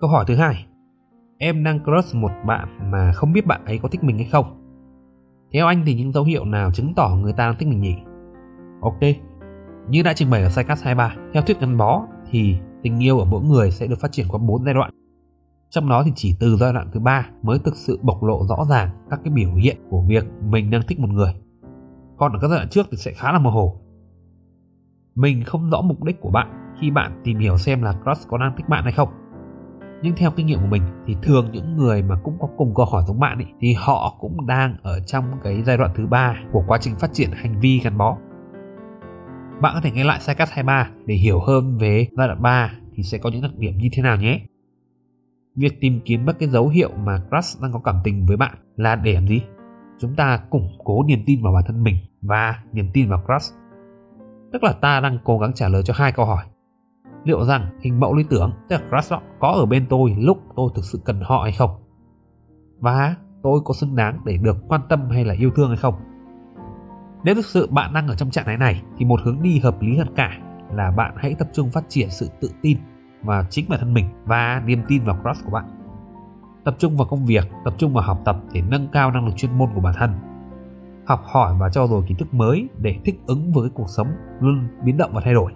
Câu 0.00 0.10
hỏi 0.10 0.24
thứ 0.28 0.36
hai 0.36 0.66
em 1.42 1.64
đang 1.64 1.80
crush 1.84 2.14
một 2.14 2.30
bạn 2.46 2.90
mà 2.90 3.12
không 3.12 3.32
biết 3.32 3.46
bạn 3.46 3.64
ấy 3.64 3.78
có 3.78 3.88
thích 3.88 4.04
mình 4.04 4.16
hay 4.16 4.28
không. 4.32 4.46
Theo 5.52 5.66
anh 5.66 5.82
thì 5.86 5.94
những 5.94 6.12
dấu 6.12 6.24
hiệu 6.24 6.44
nào 6.44 6.70
chứng 6.72 6.94
tỏ 6.94 7.16
người 7.22 7.32
ta 7.32 7.46
đang 7.46 7.58
thích 7.58 7.68
mình 7.68 7.80
nhỉ? 7.80 7.94
Ok, 8.80 9.00
như 9.88 10.02
đã 10.02 10.12
trình 10.12 10.30
bày 10.30 10.42
ở 10.42 10.48
Psycast 10.48 10.84
23 10.84 11.14
theo 11.32 11.42
thuyết 11.42 11.60
gắn 11.60 11.76
bó 11.76 12.06
thì 12.30 12.56
tình 12.82 13.02
yêu 13.02 13.18
ở 13.18 13.24
mỗi 13.24 13.42
người 13.44 13.70
sẽ 13.70 13.86
được 13.86 14.00
phát 14.00 14.12
triển 14.12 14.26
qua 14.28 14.38
4 14.38 14.64
giai 14.64 14.74
đoạn. 14.74 14.90
Trong 15.70 15.88
đó 15.88 16.02
thì 16.04 16.12
chỉ 16.14 16.36
từ 16.40 16.56
giai 16.56 16.72
đoạn 16.72 16.88
thứ 16.92 17.00
ba 17.00 17.28
mới 17.42 17.58
thực 17.58 17.76
sự 17.76 17.98
bộc 18.02 18.22
lộ 18.22 18.46
rõ 18.46 18.64
ràng 18.70 18.88
các 19.10 19.20
cái 19.24 19.32
biểu 19.32 19.54
hiện 19.54 19.76
của 19.90 20.00
việc 20.00 20.24
mình 20.48 20.70
đang 20.70 20.82
thích 20.88 21.00
một 21.00 21.10
người. 21.10 21.34
Còn 22.18 22.32
ở 22.32 22.38
các 22.42 22.48
giai 22.48 22.58
đoạn 22.58 22.68
trước 22.68 22.86
thì 22.90 22.96
sẽ 22.96 23.12
khá 23.12 23.32
là 23.32 23.38
mơ 23.38 23.50
hồ. 23.50 23.80
Mình 25.14 25.44
không 25.44 25.70
rõ 25.70 25.80
mục 25.80 26.02
đích 26.02 26.20
của 26.20 26.30
bạn 26.30 26.74
khi 26.80 26.90
bạn 26.90 27.20
tìm 27.24 27.38
hiểu 27.38 27.58
xem 27.58 27.82
là 27.82 27.92
crush 27.92 28.28
có 28.28 28.38
đang 28.38 28.56
thích 28.56 28.68
bạn 28.68 28.84
hay 28.84 28.92
không 28.92 29.21
nhưng 30.02 30.16
theo 30.16 30.30
kinh 30.30 30.46
nghiệm 30.46 30.60
của 30.60 30.66
mình 30.66 30.82
thì 31.06 31.16
thường 31.22 31.48
những 31.52 31.76
người 31.76 32.02
mà 32.02 32.14
cũng 32.24 32.36
có 32.40 32.48
cùng 32.56 32.74
câu 32.74 32.86
hỏi 32.86 33.02
giống 33.06 33.20
bạn 33.20 33.38
ấy, 33.38 33.52
thì 33.60 33.74
họ 33.78 34.16
cũng 34.20 34.46
đang 34.46 34.76
ở 34.82 35.00
trong 35.00 35.24
cái 35.44 35.62
giai 35.62 35.76
đoạn 35.76 35.90
thứ 35.94 36.06
ba 36.06 36.36
của 36.52 36.62
quá 36.66 36.78
trình 36.80 36.94
phát 36.98 37.10
triển 37.12 37.30
hành 37.32 37.60
vi 37.60 37.80
gắn 37.84 37.98
bó 37.98 38.16
bạn 39.62 39.74
có 39.74 39.80
thể 39.80 39.90
nghe 39.90 40.04
lại 40.04 40.18
Psycast 40.18 40.52
23 40.52 40.90
để 41.06 41.14
hiểu 41.14 41.40
hơn 41.40 41.78
về 41.78 42.06
giai 42.16 42.28
đoạn 42.28 42.42
3 42.42 42.72
thì 42.94 43.02
sẽ 43.02 43.18
có 43.18 43.30
những 43.30 43.42
đặc 43.42 43.50
điểm 43.56 43.78
như 43.78 43.88
thế 43.92 44.02
nào 44.02 44.16
nhé. 44.16 44.40
Việc 45.56 45.80
tìm 45.80 46.00
kiếm 46.04 46.26
các 46.26 46.36
cái 46.38 46.48
dấu 46.48 46.68
hiệu 46.68 46.90
mà 47.04 47.22
crush 47.30 47.62
đang 47.62 47.72
có 47.72 47.80
cảm 47.84 47.96
tình 48.04 48.26
với 48.26 48.36
bạn 48.36 48.58
là 48.76 48.96
để 48.96 49.12
làm 49.12 49.28
gì? 49.28 49.42
Chúng 49.98 50.14
ta 50.14 50.40
củng 50.50 50.68
cố 50.84 51.02
niềm 51.02 51.22
tin 51.26 51.42
vào 51.42 51.52
bản 51.52 51.64
thân 51.66 51.82
mình 51.82 51.96
và 52.22 52.62
niềm 52.72 52.90
tin 52.92 53.08
vào 53.08 53.22
crush. 53.26 53.54
Tức 54.52 54.62
là 54.62 54.72
ta 54.72 55.00
đang 55.00 55.18
cố 55.24 55.38
gắng 55.38 55.52
trả 55.54 55.68
lời 55.68 55.82
cho 55.82 55.94
hai 55.96 56.12
câu 56.12 56.26
hỏi 56.26 56.44
liệu 57.24 57.44
rằng 57.44 57.78
hình 57.80 58.00
mẫu 58.00 58.14
lý 58.14 58.24
tưởng, 58.30 58.52
tức 58.68 58.76
là 58.80 59.00
crush 59.00 59.22
có 59.40 59.48
ở 59.48 59.66
bên 59.66 59.86
tôi 59.90 60.16
lúc 60.18 60.38
tôi 60.56 60.70
thực 60.74 60.84
sự 60.84 61.00
cần 61.04 61.20
họ 61.20 61.42
hay 61.42 61.52
không? 61.52 61.70
Và 62.80 63.14
tôi 63.42 63.60
có 63.64 63.74
xứng 63.74 63.96
đáng 63.96 64.20
để 64.24 64.36
được 64.36 64.56
quan 64.68 64.80
tâm 64.88 65.10
hay 65.10 65.24
là 65.24 65.34
yêu 65.34 65.50
thương 65.56 65.68
hay 65.68 65.76
không? 65.76 65.94
Nếu 67.24 67.34
thực 67.34 67.44
sự 67.44 67.66
bạn 67.70 67.92
đang 67.92 68.08
ở 68.08 68.14
trong 68.14 68.30
trạng 68.30 68.44
thái 68.44 68.56
này, 68.56 68.82
thì 68.98 69.04
một 69.04 69.20
hướng 69.24 69.42
đi 69.42 69.58
hợp 69.58 69.82
lý 69.82 69.96
hơn 69.96 70.08
cả 70.16 70.38
là 70.74 70.90
bạn 70.90 71.14
hãy 71.16 71.34
tập 71.38 71.48
trung 71.52 71.70
phát 71.70 71.84
triển 71.88 72.10
sự 72.10 72.28
tự 72.40 72.48
tin 72.62 72.78
vào 73.22 73.44
chính 73.50 73.68
bản 73.68 73.80
thân 73.80 73.94
mình 73.94 74.06
và 74.24 74.62
niềm 74.66 74.82
tin 74.88 75.04
vào 75.04 75.18
crush 75.22 75.44
của 75.44 75.50
bạn. 75.50 75.64
Tập 76.64 76.76
trung 76.78 76.96
vào 76.96 77.08
công 77.08 77.26
việc, 77.26 77.50
tập 77.64 77.74
trung 77.78 77.92
vào 77.92 78.04
học 78.04 78.18
tập 78.24 78.36
để 78.52 78.62
nâng 78.68 78.88
cao 78.92 79.10
năng 79.10 79.26
lực 79.26 79.36
chuyên 79.36 79.58
môn 79.58 79.68
của 79.74 79.80
bản 79.80 79.94
thân. 79.98 80.10
Học 81.06 81.22
hỏi 81.24 81.54
và 81.60 81.70
trao 81.70 81.86
dồi 81.86 82.02
kiến 82.06 82.16
thức 82.16 82.34
mới 82.34 82.68
để 82.78 82.96
thích 83.04 83.20
ứng 83.26 83.52
với 83.52 83.70
cuộc 83.70 83.88
sống 83.88 84.08
luôn 84.40 84.68
biến 84.84 84.96
động 84.96 85.10
và 85.14 85.20
thay 85.24 85.34
đổi. 85.34 85.52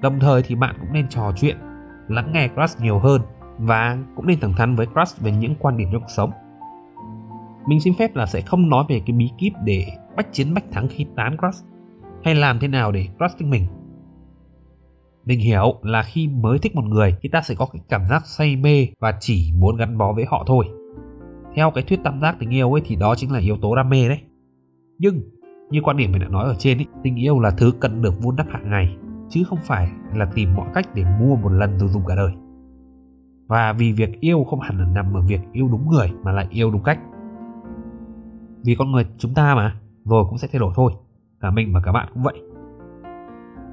Đồng 0.00 0.20
thời 0.20 0.42
thì 0.42 0.54
bạn 0.54 0.76
cũng 0.80 0.92
nên 0.92 1.08
trò 1.08 1.32
chuyện, 1.36 1.56
lắng 2.08 2.30
nghe 2.32 2.48
Crush 2.48 2.80
nhiều 2.80 2.98
hơn 2.98 3.20
và 3.58 3.98
cũng 4.16 4.26
nên 4.26 4.40
thẳng 4.40 4.52
thắn 4.56 4.74
với 4.74 4.86
Crush 4.86 5.20
về 5.20 5.32
những 5.32 5.54
quan 5.58 5.76
điểm 5.76 5.88
trong 5.92 6.00
cuộc 6.00 6.10
sống. 6.16 6.30
Mình 7.66 7.80
xin 7.80 7.94
phép 7.98 8.16
là 8.16 8.26
sẽ 8.26 8.40
không 8.40 8.68
nói 8.68 8.84
về 8.88 9.02
cái 9.06 9.16
bí 9.16 9.30
kíp 9.38 9.52
để 9.64 9.86
bách 10.16 10.32
chiến 10.32 10.54
bách 10.54 10.64
thắng 10.70 10.88
khi 10.88 11.06
tán 11.16 11.36
Crush 11.36 11.64
hay 12.24 12.34
làm 12.34 12.58
thế 12.58 12.68
nào 12.68 12.92
để 12.92 13.08
Crush 13.18 13.38
thích 13.38 13.48
mình. 13.48 13.66
Mình 15.24 15.40
hiểu 15.40 15.74
là 15.82 16.02
khi 16.02 16.28
mới 16.28 16.58
thích 16.58 16.74
một 16.74 16.84
người 16.84 17.16
thì 17.20 17.28
ta 17.28 17.42
sẽ 17.42 17.54
có 17.54 17.66
cái 17.66 17.82
cảm 17.88 18.06
giác 18.10 18.26
say 18.26 18.56
mê 18.56 18.86
và 19.00 19.14
chỉ 19.20 19.52
muốn 19.58 19.76
gắn 19.76 19.98
bó 19.98 20.12
với 20.12 20.24
họ 20.24 20.44
thôi. 20.46 20.68
Theo 21.54 21.70
cái 21.70 21.84
thuyết 21.84 22.00
tam 22.04 22.20
giác 22.20 22.36
tình 22.38 22.54
yêu 22.54 22.72
ấy 22.72 22.82
thì 22.84 22.96
đó 22.96 23.14
chính 23.14 23.32
là 23.32 23.38
yếu 23.38 23.56
tố 23.62 23.76
đam 23.76 23.90
mê 23.90 24.08
đấy. 24.08 24.20
Nhưng 24.98 25.22
như 25.70 25.80
quan 25.82 25.96
điểm 25.96 26.12
mình 26.12 26.20
đã 26.20 26.28
nói 26.28 26.44
ở 26.44 26.54
trên 26.58 26.78
ấy, 26.78 26.86
tình 27.02 27.16
yêu 27.16 27.40
là 27.40 27.50
thứ 27.50 27.72
cần 27.80 28.02
được 28.02 28.22
vun 28.22 28.36
đắp 28.36 28.46
hàng 28.50 28.70
ngày 28.70 28.96
chứ 29.28 29.44
không 29.44 29.58
phải 29.62 29.90
là 30.14 30.24
tìm 30.34 30.54
mọi 30.56 30.68
cách 30.74 30.94
để 30.94 31.04
mua 31.20 31.36
một 31.36 31.52
lần 31.52 31.78
rồi 31.78 31.88
dùng 31.88 32.06
cả 32.06 32.14
đời. 32.14 32.32
Và 33.46 33.72
vì 33.72 33.92
việc 33.92 34.20
yêu 34.20 34.44
không 34.44 34.60
hẳn 34.60 34.78
là 34.78 34.86
nằm 34.86 35.16
ở 35.16 35.20
việc 35.20 35.40
yêu 35.52 35.68
đúng 35.68 35.88
người 35.88 36.12
mà 36.22 36.32
lại 36.32 36.46
yêu 36.50 36.70
đúng 36.70 36.82
cách. 36.82 36.98
Vì 38.64 38.74
con 38.74 38.92
người 38.92 39.06
chúng 39.18 39.34
ta 39.34 39.54
mà, 39.54 39.74
rồi 40.04 40.24
cũng 40.28 40.38
sẽ 40.38 40.48
thay 40.52 40.58
đổi 40.58 40.72
thôi. 40.76 40.92
Cả 41.40 41.50
mình 41.50 41.72
và 41.72 41.80
cả 41.84 41.92
bạn 41.92 42.08
cũng 42.14 42.22
vậy. 42.22 42.42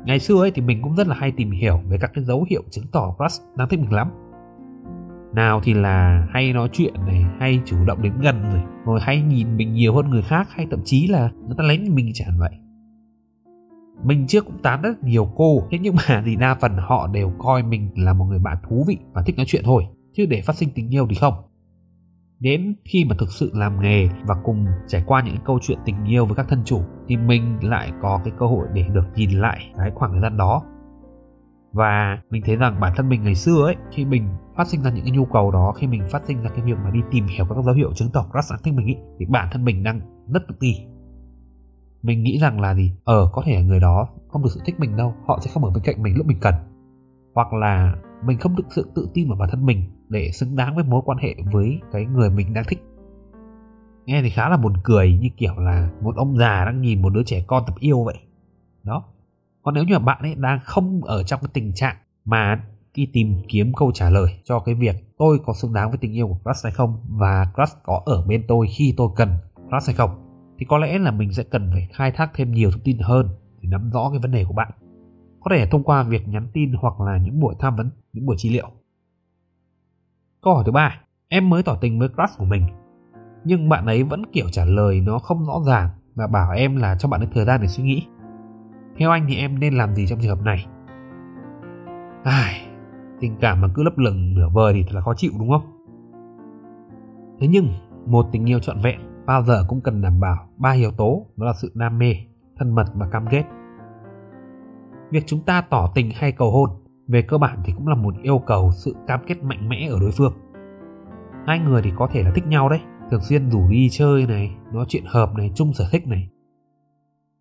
Ngày 0.06 0.20
xưa 0.20 0.40
ấy 0.40 0.52
thì 0.52 0.62
mình 0.62 0.82
cũng 0.82 0.96
rất 0.96 1.08
là 1.08 1.16
hay 1.16 1.32
tìm 1.32 1.52
hiểu 1.52 1.82
về 1.90 1.98
các 2.02 2.12
cái 2.14 2.24
dấu 2.24 2.46
hiệu 2.50 2.64
chứng 2.70 2.86
tỏ 2.92 3.16
crush 3.18 3.58
đang 3.58 3.70
thích 3.70 3.80
mình 3.80 3.94
lắm. 3.94 4.08
Nào 5.34 5.62
thì 5.64 5.74
là 5.74 6.28
hay 6.32 6.54
nói 6.54 6.70
chuyện 6.72 6.94
này, 7.06 7.26
hay 7.40 7.62
chủ 7.66 7.78
động 7.86 8.02
đến 8.02 8.14
gần 8.22 8.44
rồi 8.52 8.62
rồi 8.86 9.00
hay 9.02 9.22
nhìn 9.22 9.58
mình 9.58 9.74
nhiều 9.74 9.96
hơn 9.96 10.10
người 10.10 10.22
khác, 10.22 10.48
hay 10.50 10.68
thậm 10.72 10.80
chí 10.84 11.08
là 11.08 11.30
người 11.48 11.56
ta 11.58 11.64
lén 11.64 11.96
mình 11.96 12.12
chẳng 12.14 12.38
vậy 12.40 12.52
mình 14.04 14.28
trước 14.28 14.46
cũng 14.46 14.62
tán 14.64 14.82
rất 14.82 15.04
nhiều 15.04 15.32
cô, 15.36 15.64
thế 15.72 15.78
nhưng 15.82 15.96
mà 15.96 16.24
thì 16.26 16.36
đa 16.36 16.56
phần 16.62 16.78
họ 16.78 17.08
đều 17.08 17.34
coi 17.38 17.64
mình 17.64 17.92
là 17.96 18.14
một 18.14 18.26
người 18.26 18.40
bạn 18.40 18.58
thú 18.70 18.84
vị 18.88 18.98
và 19.14 19.24
thích 19.26 19.38
nói 19.38 19.46
chuyện 19.50 19.64
thôi, 19.66 19.84
chứ 20.14 20.26
để 20.26 20.42
phát 20.42 20.56
sinh 20.56 20.70
tình 20.76 20.94
yêu 20.94 21.08
thì 21.10 21.16
không. 21.16 21.34
Đến 22.40 22.76
khi 22.86 23.06
mà 23.10 23.16
thực 23.20 23.32
sự 23.32 23.52
làm 23.54 23.82
nghề 23.82 24.10
và 24.28 24.36
cùng 24.44 24.66
trải 24.88 25.04
qua 25.08 25.24
những 25.24 25.36
câu 25.46 25.60
chuyện 25.62 25.78
tình 25.86 26.06
yêu 26.06 26.26
với 26.26 26.36
các 26.36 26.46
thân 26.50 26.62
chủ, 26.66 26.82
thì 27.08 27.18
mình 27.18 27.58
lại 27.62 27.92
có 28.02 28.22
cái 28.24 28.34
cơ 28.40 28.46
hội 28.46 28.68
để 28.74 28.86
được 28.94 29.06
nhìn 29.16 29.32
lại 29.32 29.72
cái 29.78 29.92
khoảng 29.96 30.12
thời 30.12 30.22
gian 30.22 30.38
đó. 30.38 30.64
Và 31.72 32.22
mình 32.30 32.42
thấy 32.46 32.56
rằng 32.56 32.80
bản 32.80 32.94
thân 32.96 33.10
mình 33.10 33.24
ngày 33.24 33.36
xưa 33.36 33.66
ấy, 33.66 33.76
khi 33.92 34.06
mình 34.06 34.28
phát 34.58 34.68
sinh 34.68 34.84
ra 34.84 34.92
những 34.92 35.04
cái 35.04 35.12
nhu 35.12 35.26
cầu 35.26 35.52
đó, 35.52 35.74
khi 35.78 35.88
mình 35.88 36.04
phát 36.12 36.26
sinh 36.26 36.42
ra 36.42 36.50
cái 36.50 36.66
việc 36.66 36.78
mà 36.84 36.92
đi 36.92 37.00
tìm 37.12 37.26
hiểu 37.28 37.46
các 37.50 37.58
dấu 37.66 37.76
hiệu 37.76 37.94
chứng 37.94 38.10
tỏ 38.14 38.26
crush 38.32 38.64
thích 38.64 38.74
mình 38.74 38.88
ấy, 38.88 38.98
thì 39.20 39.26
bản 39.26 39.48
thân 39.52 39.66
mình 39.66 39.84
đang 39.84 40.00
rất 40.34 40.44
tự 40.48 40.56
ti 40.60 40.76
mình 42.06 42.24
nghĩ 42.24 42.40
rằng 42.40 42.62
là 42.62 42.76
gì? 42.76 42.92
Ở 43.04 43.20
ờ, 43.20 43.30
có 43.34 43.44
thể 43.46 43.64
người 43.64 43.80
đó 43.80 44.08
không 44.28 44.44
được 44.44 44.50
sự 44.54 44.62
thích 44.66 44.80
mình 44.80 44.98
đâu. 44.98 45.14
Họ 45.28 45.40
sẽ 45.42 45.52
không 45.54 45.64
ở 45.64 45.72
bên 45.72 45.84
cạnh 45.84 46.04
mình 46.04 46.18
lúc 46.18 46.26
mình 46.26 46.40
cần. 46.42 46.56
Hoặc 47.36 47.54
là 47.54 47.96
mình 48.26 48.38
không 48.38 48.56
được 48.56 48.64
sự 48.70 48.92
tự 48.96 49.10
tin 49.14 49.28
vào 49.28 49.38
bản 49.38 49.50
thân 49.52 49.66
mình 49.66 49.84
để 50.10 50.32
xứng 50.32 50.56
đáng 50.56 50.76
với 50.76 50.84
mối 50.84 51.02
quan 51.06 51.18
hệ 51.18 51.36
với 51.52 51.80
cái 51.92 52.06
người 52.06 52.30
mình 52.30 52.54
đang 52.54 52.64
thích. 52.68 52.84
Nghe 54.06 54.22
thì 54.22 54.30
khá 54.30 54.50
là 54.50 54.58
buồn 54.58 54.74
cười 54.84 55.18
như 55.22 55.30
kiểu 55.38 55.54
là 55.58 55.90
một 56.02 56.16
ông 56.16 56.38
già 56.38 56.66
đang 56.66 56.82
nhìn 56.82 57.02
một 57.02 57.10
đứa 57.10 57.24
trẻ 57.24 57.44
con 57.48 57.64
tập 57.68 57.76
yêu 57.80 58.04
vậy. 58.04 58.18
Đó. 58.84 59.04
Còn 59.64 59.74
nếu 59.74 59.84
như 59.84 59.94
mà 59.94 60.06
bạn 60.06 60.22
ấy 60.22 60.36
đang 60.36 60.60
không 60.64 61.04
ở 61.04 61.24
trong 61.24 61.40
cái 61.42 61.50
tình 61.54 61.74
trạng 61.74 61.96
mà 62.26 62.64
đi 62.96 63.06
tìm 63.14 63.36
kiếm 63.48 63.74
câu 63.74 63.92
trả 63.94 64.10
lời 64.10 64.40
cho 64.44 64.60
cái 64.60 64.76
việc 64.76 64.96
tôi 65.18 65.40
có 65.46 65.54
xứng 65.54 65.74
đáng 65.74 65.90
với 65.90 65.98
tình 65.98 66.14
yêu 66.14 66.28
của 66.28 66.38
crush 66.44 66.64
hay 66.64 66.72
không? 66.72 67.00
Và 67.10 67.52
crush 67.56 67.78
có 67.84 68.02
ở 68.06 68.26
bên 68.28 68.44
tôi 68.48 68.68
khi 68.78 68.94
tôi 68.98 69.10
cần 69.16 69.30
crush 69.70 69.88
hay 69.88 69.96
không? 69.96 70.25
Thì 70.58 70.66
có 70.66 70.78
lẽ 70.78 71.00
là 71.00 71.12
mình 71.12 71.34
sẽ 71.34 71.44
cần 71.44 71.70
phải 71.74 71.88
khai 71.94 72.12
thác 72.12 72.32
thêm 72.34 72.52
nhiều 72.52 72.72
thông 72.72 72.82
tin 72.82 72.98
hơn 73.00 73.28
để 73.62 73.70
nắm 73.70 73.90
rõ 73.90 74.10
cái 74.10 74.20
vấn 74.20 74.32
đề 74.32 74.46
của 74.48 74.54
bạn. 74.54 74.72
Có 75.40 75.52
thể 75.52 75.68
thông 75.72 75.84
qua 75.84 76.04
việc 76.04 76.28
nhắn 76.28 76.48
tin 76.54 76.74
hoặc 76.74 77.02
là 77.02 77.18
những 77.18 77.40
buổi 77.40 77.56
tham 77.60 77.76
vấn, 77.76 77.90
những 78.14 78.26
buổi 78.26 78.36
trị 78.40 78.50
liệu. 78.50 78.72
Câu 80.42 80.54
hỏi 80.54 80.64
thứ 80.66 80.72
ba, 80.72 81.02
em 81.28 81.50
mới 81.50 81.64
tỏ 81.64 81.78
tình 81.82 82.00
với 82.00 82.10
crush 82.10 82.38
của 82.38 82.46
mình. 82.46 82.66
Nhưng 83.44 83.70
bạn 83.70 83.86
ấy 83.86 84.04
vẫn 84.04 84.26
kiểu 84.32 84.50
trả 84.50 84.66
lời 84.66 85.02
nó 85.02 85.20
không 85.20 85.46
rõ 85.46 85.62
ràng 85.68 85.90
và 86.16 86.28
bảo 86.28 86.52
em 86.52 86.76
là 86.76 86.96
cho 87.00 87.10
bạn 87.10 87.22
ấy 87.22 87.30
thời 87.34 87.46
gian 87.46 87.62
để 87.62 87.68
suy 87.68 87.84
nghĩ. 87.84 88.08
Theo 88.98 89.12
anh 89.12 89.26
thì 89.28 89.36
em 89.36 89.60
nên 89.60 89.78
làm 89.78 89.96
gì 89.96 90.08
trong 90.08 90.20
trường 90.20 90.38
hợp 90.38 90.46
này? 90.46 90.66
Ai, 92.24 92.62
tình 93.20 93.36
cảm 93.40 93.62
mà 93.62 93.68
cứ 93.74 93.84
lấp 93.84 93.98
lửng 93.98 94.34
nửa 94.34 94.50
vời 94.50 94.74
thì 94.74 94.84
thật 94.84 94.96
là 94.96 95.02
khó 95.02 95.14
chịu, 95.14 95.32
đúng 95.40 95.50
không? 95.50 95.72
Thế 97.40 97.48
nhưng, 97.48 97.74
một 98.06 98.26
tình 98.32 98.50
yêu 98.50 98.60
trọn 98.60 98.82
vẹn 98.82 99.15
bao 99.26 99.44
giờ 99.44 99.66
cũng 99.68 99.82
cần 99.82 100.02
đảm 100.02 100.20
bảo 100.20 100.48
ba 100.58 100.72
yếu 100.72 100.92
tố, 100.92 101.26
đó 101.38 101.46
là 101.46 101.54
sự 101.62 101.72
đam 101.74 101.98
mê, 101.98 102.16
thân 102.58 102.76
mật 102.76 102.86
và 102.94 103.10
cam 103.12 103.26
kết. 103.30 103.44
Việc 105.12 105.24
chúng 105.26 105.42
ta 105.46 105.62
tỏ 105.62 105.92
tình 105.96 106.12
hay 106.14 106.32
cầu 106.32 106.52
hôn, 106.52 106.70
về 107.08 107.22
cơ 107.22 107.38
bản 107.38 107.60
thì 107.66 107.74
cũng 107.76 107.88
là 107.88 107.96
một 107.96 108.16
yêu 108.22 108.40
cầu 108.40 108.72
sự 108.72 108.96
cam 109.08 109.20
kết 109.28 109.44
mạnh 109.44 109.70
mẽ 109.70 109.88
ở 109.88 110.00
đối 110.00 110.12
phương. 110.12 110.34
Hai 111.48 111.60
người 111.60 111.82
thì 111.82 111.92
có 111.96 112.08
thể 112.12 112.24
là 112.24 112.32
thích 112.36 112.48
nhau 112.48 112.70
đấy, 112.70 112.80
thường 113.12 113.22
xuyên 113.22 113.50
rủ 113.50 113.70
đi 113.70 113.90
chơi 113.92 114.28
này, 114.28 114.56
nói 114.74 114.86
chuyện 114.88 115.04
hợp 115.08 115.34
này, 115.38 115.52
chung 115.56 115.74
sở 115.74 115.86
thích 115.92 116.08
này. 116.08 116.30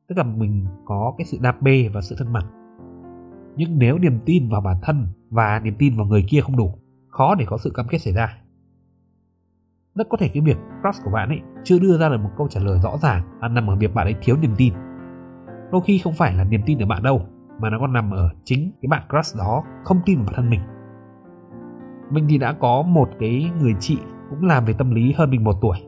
Tức 0.09 0.19
là 0.19 0.25
mình 0.25 0.67
có 0.85 1.15
cái 1.19 1.25
sự 1.25 1.39
đam 1.43 1.55
mê 1.61 1.89
và 1.89 2.01
sự 2.01 2.17
thân 2.19 2.33
mật. 2.33 2.45
Nhưng 3.57 3.79
nếu 3.79 3.99
niềm 3.99 4.21
tin 4.27 4.49
vào 4.49 4.61
bản 4.61 4.77
thân 4.83 5.07
và 5.31 5.61
niềm 5.65 5.75
tin 5.79 5.97
vào 5.97 6.07
người 6.07 6.25
kia 6.29 6.41
không 6.41 6.57
đủ, 6.57 6.79
khó 7.09 7.35
để 7.35 7.45
có 7.49 7.59
sự 7.59 7.71
cam 7.75 7.87
kết 7.89 7.99
xảy 7.99 8.15
ra 8.15 8.39
rất 9.95 10.09
có 10.11 10.17
thể 10.17 10.29
cái 10.29 10.43
việc 10.43 10.57
crush 10.83 11.05
của 11.05 11.11
bạn 11.11 11.29
ấy 11.29 11.41
chưa 11.65 11.79
đưa 11.79 11.99
ra 11.99 12.09
được 12.09 12.19
một 12.23 12.31
câu 12.37 12.49
trả 12.49 12.61
lời 12.61 12.79
rõ 12.83 12.97
ràng 13.03 13.23
là 13.41 13.49
nằm 13.49 13.71
ở 13.71 13.77
việc 13.77 13.95
bạn 13.95 14.07
ấy 14.07 14.15
thiếu 14.23 14.37
niềm 14.37 14.55
tin. 14.57 14.73
Đôi 15.73 15.81
khi 15.85 15.99
không 15.99 16.13
phải 16.15 16.35
là 16.35 16.45
niềm 16.45 16.61
tin 16.67 16.79
ở 16.79 16.87
bạn 16.87 17.03
đâu, 17.03 17.27
mà 17.61 17.71
nó 17.71 17.79
còn 17.81 17.93
nằm 17.93 18.11
ở 18.11 18.31
chính 18.45 18.73
cái 18.83 18.89
bạn 18.89 19.03
crush 19.11 19.39
đó 19.39 19.63
không 19.85 20.01
tin 20.07 20.17
vào 20.17 20.27
bản 20.27 20.35
thân 20.37 20.51
mình. 20.51 20.61
Mình 22.11 22.27
thì 22.29 22.39
đã 22.39 22.53
có 22.53 22.83
một 22.83 23.09
cái 23.21 23.51
người 23.61 23.75
chị 23.81 23.99
cũng 24.31 24.45
làm 24.45 24.65
về 24.65 24.75
tâm 24.79 24.91
lý 24.91 25.13
hơn 25.13 25.31
mình 25.31 25.45
một 25.45 25.57
tuổi. 25.61 25.79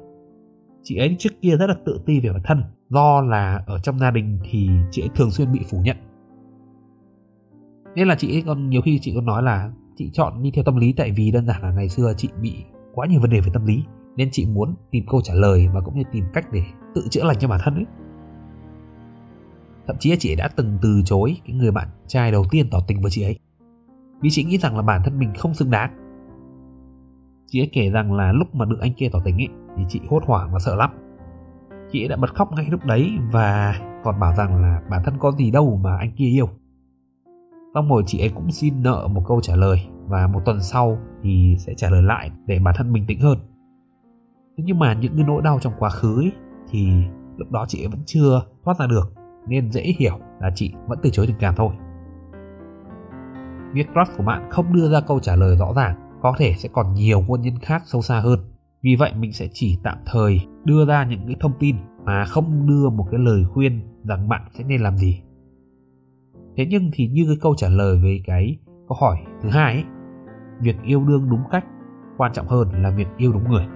Chị 0.82 0.96
ấy 0.96 1.16
trước 1.18 1.30
kia 1.40 1.56
rất 1.56 1.66
là 1.66 1.74
tự 1.84 2.00
ti 2.06 2.20
về 2.20 2.30
bản 2.32 2.42
thân, 2.44 2.62
do 2.88 3.20
là 3.20 3.62
ở 3.66 3.78
trong 3.78 3.98
gia 3.98 4.10
đình 4.10 4.38
thì 4.50 4.70
chị 4.90 5.02
ấy 5.02 5.10
thường 5.14 5.30
xuyên 5.30 5.52
bị 5.52 5.60
phủ 5.70 5.78
nhận. 5.84 5.96
Nên 7.94 8.08
là 8.08 8.14
chị 8.14 8.36
ấy 8.36 8.42
còn, 8.46 8.68
nhiều 8.70 8.80
khi 8.82 8.98
chị 9.02 9.12
còn 9.14 9.26
nói 9.26 9.42
là, 9.42 9.70
chị 9.96 10.10
chọn 10.12 10.42
đi 10.42 10.50
theo 10.54 10.64
tâm 10.64 10.76
lý 10.76 10.94
tại 10.96 11.12
vì 11.16 11.30
đơn 11.30 11.46
giản 11.46 11.62
là 11.62 11.70
ngày 11.70 11.88
xưa 11.88 12.12
chị 12.16 12.28
bị 12.42 12.64
quá 12.96 13.06
nhiều 13.06 13.20
vấn 13.20 13.30
đề 13.30 13.40
về 13.40 13.50
tâm 13.52 13.66
lý, 13.66 13.84
nên 14.16 14.28
chị 14.32 14.46
muốn 14.46 14.74
tìm 14.90 15.04
câu 15.08 15.20
trả 15.24 15.34
lời 15.34 15.68
và 15.74 15.80
cũng 15.80 15.94
như 15.94 16.02
tìm 16.12 16.24
cách 16.32 16.52
để 16.52 16.62
tự 16.94 17.02
chữa 17.10 17.24
lành 17.24 17.36
cho 17.38 17.48
bản 17.48 17.60
thân 17.64 17.74
ấy. 17.74 17.86
Thậm 19.86 19.96
chí 20.00 20.10
là 20.10 20.16
chị 20.18 20.30
ấy 20.30 20.36
đã 20.36 20.48
từng 20.56 20.78
từ 20.82 21.02
chối 21.04 21.36
cái 21.46 21.56
người 21.56 21.70
bạn 21.70 21.88
trai 22.06 22.32
đầu 22.32 22.44
tiên 22.50 22.68
tỏ 22.70 22.78
tình 22.86 23.00
với 23.00 23.10
chị 23.10 23.22
ấy, 23.22 23.38
vì 24.20 24.30
chị 24.30 24.44
nghĩ 24.44 24.58
rằng 24.58 24.76
là 24.76 24.82
bản 24.82 25.00
thân 25.04 25.18
mình 25.18 25.34
không 25.38 25.54
xứng 25.54 25.70
đáng. 25.70 25.90
Chị 27.46 27.60
ấy 27.60 27.70
kể 27.72 27.90
rằng 27.90 28.12
là 28.12 28.32
lúc 28.32 28.54
mà 28.54 28.64
được 28.64 28.78
anh 28.80 28.92
kia 28.94 29.08
tỏ 29.12 29.18
tình 29.24 29.36
ấy, 29.36 29.48
thì 29.76 29.84
chị 29.88 30.00
hốt 30.08 30.22
hoảng 30.26 30.50
và 30.52 30.58
sợ 30.58 30.76
lắm. 30.76 30.90
Chị 31.92 32.02
ấy 32.02 32.08
đã 32.08 32.16
bật 32.16 32.34
khóc 32.34 32.52
ngay 32.52 32.66
lúc 32.70 32.84
đấy 32.84 33.12
và 33.32 33.74
còn 34.04 34.20
bảo 34.20 34.34
rằng 34.34 34.62
là 34.62 34.82
bản 34.90 35.02
thân 35.04 35.14
có 35.18 35.32
gì 35.32 35.50
đâu 35.50 35.80
mà 35.84 35.96
anh 35.96 36.12
kia 36.16 36.26
yêu 36.26 36.48
mong 37.76 37.88
rồi 37.88 38.02
chị 38.06 38.20
ấy 38.20 38.28
cũng 38.28 38.50
xin 38.50 38.82
nợ 38.82 39.08
một 39.10 39.22
câu 39.28 39.40
trả 39.40 39.56
lời 39.56 39.80
và 40.08 40.26
một 40.26 40.40
tuần 40.44 40.62
sau 40.62 40.98
thì 41.22 41.56
sẽ 41.58 41.74
trả 41.76 41.90
lời 41.90 42.02
lại 42.02 42.30
để 42.46 42.58
bản 42.58 42.74
thân 42.78 42.92
bình 42.92 43.06
tĩnh 43.06 43.20
hơn. 43.20 43.38
Thế 44.58 44.64
nhưng 44.66 44.78
mà 44.78 44.94
những 44.94 45.16
cái 45.16 45.24
nỗi 45.26 45.42
đau 45.42 45.58
trong 45.60 45.72
quá 45.78 45.90
khứ 45.90 46.16
ấy, 46.16 46.32
thì 46.70 46.88
lúc 47.36 47.50
đó 47.50 47.64
chị 47.68 47.82
ấy 47.82 47.88
vẫn 47.88 48.00
chưa 48.06 48.42
thoát 48.64 48.78
ra 48.78 48.86
được 48.86 49.12
nên 49.48 49.70
dễ 49.70 49.94
hiểu 49.98 50.18
là 50.40 50.50
chị 50.54 50.74
vẫn 50.86 50.98
từ 51.02 51.10
chối 51.10 51.26
tình 51.26 51.36
cảm 51.38 51.54
thôi. 51.56 51.70
Việc 53.72 53.86
crush 53.92 54.16
của 54.16 54.24
bạn 54.24 54.50
không 54.50 54.72
đưa 54.72 54.90
ra 54.90 55.00
câu 55.00 55.20
trả 55.20 55.36
lời 55.36 55.56
rõ 55.56 55.72
ràng 55.76 56.18
có 56.22 56.34
thể 56.38 56.54
sẽ 56.58 56.68
còn 56.72 56.94
nhiều 56.94 57.20
nguyên 57.20 57.40
nhân 57.42 57.58
khác 57.58 57.82
sâu 57.86 58.02
xa 58.02 58.20
hơn. 58.20 58.38
Vì 58.82 58.96
vậy 58.96 59.12
mình 59.18 59.32
sẽ 59.32 59.48
chỉ 59.52 59.78
tạm 59.82 59.98
thời 60.06 60.40
đưa 60.64 60.86
ra 60.86 61.04
những 61.04 61.26
cái 61.26 61.36
thông 61.40 61.52
tin 61.58 61.76
mà 62.04 62.24
không 62.24 62.66
đưa 62.66 62.90
một 62.90 63.06
cái 63.10 63.20
lời 63.20 63.44
khuyên 63.44 63.80
rằng 64.04 64.28
bạn 64.28 64.42
sẽ 64.58 64.64
nên 64.64 64.80
làm 64.80 64.96
gì 64.96 65.20
thế 66.56 66.66
nhưng 66.70 66.90
thì 66.92 67.08
như 67.08 67.24
cái 67.26 67.36
câu 67.40 67.54
trả 67.56 67.68
lời 67.68 67.98
về 68.04 68.20
cái 68.24 68.58
câu 68.88 68.98
hỏi 69.00 69.16
thứ 69.42 69.48
hai 69.48 69.72
ấy, 69.72 69.84
việc 70.60 70.76
yêu 70.84 71.04
đương 71.04 71.30
đúng 71.30 71.42
cách 71.50 71.64
quan 72.16 72.32
trọng 72.32 72.46
hơn 72.46 72.82
là 72.82 72.90
việc 72.90 73.08
yêu 73.16 73.32
đúng 73.32 73.50
người. 73.50 73.66